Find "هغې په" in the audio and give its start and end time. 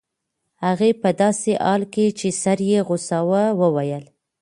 0.65-1.09